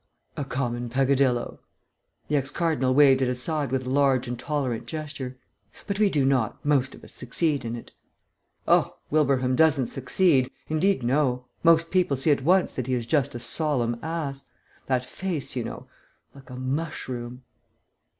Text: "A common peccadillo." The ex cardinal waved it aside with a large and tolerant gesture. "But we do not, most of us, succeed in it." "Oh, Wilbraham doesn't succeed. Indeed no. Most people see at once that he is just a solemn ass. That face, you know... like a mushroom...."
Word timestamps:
"A 0.35 0.43
common 0.43 0.89
peccadillo." 0.89 1.59
The 2.27 2.35
ex 2.35 2.49
cardinal 2.49 2.95
waved 2.95 3.21
it 3.21 3.29
aside 3.29 3.69
with 3.71 3.85
a 3.85 3.89
large 3.91 4.27
and 4.27 4.39
tolerant 4.39 4.87
gesture. 4.87 5.37
"But 5.85 5.99
we 5.99 6.09
do 6.09 6.25
not, 6.25 6.57
most 6.65 6.95
of 6.95 7.03
us, 7.03 7.13
succeed 7.13 7.63
in 7.63 7.75
it." 7.75 7.91
"Oh, 8.67 8.95
Wilbraham 9.11 9.55
doesn't 9.55 9.89
succeed. 9.93 10.49
Indeed 10.67 11.03
no. 11.03 11.45
Most 11.61 11.91
people 11.91 12.17
see 12.17 12.31
at 12.31 12.41
once 12.43 12.73
that 12.73 12.87
he 12.87 12.95
is 12.95 13.05
just 13.05 13.35
a 13.35 13.39
solemn 13.39 13.95
ass. 14.01 14.45
That 14.87 15.05
face, 15.05 15.55
you 15.55 15.63
know... 15.63 15.85
like 16.33 16.49
a 16.49 16.55
mushroom...." 16.55 17.43